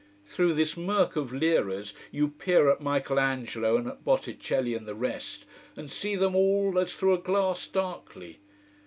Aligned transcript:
Through 0.25 0.55
this 0.55 0.75
murk 0.75 1.15
of 1.15 1.31
Liras 1.31 1.93
you 2.11 2.29
peer 2.29 2.71
at 2.71 2.81
Michael 2.81 3.19
Angelo 3.19 3.77
and 3.77 3.87
at 3.87 4.03
Botticelli 4.03 4.73
and 4.73 4.87
the 4.87 4.95
rest, 4.95 5.45
and 5.75 5.91
see 5.91 6.15
them 6.15 6.35
all 6.35 6.79
as 6.79 6.91
through 6.91 7.13
a 7.13 7.19
glass, 7.19 7.67
darkly. 7.67 8.39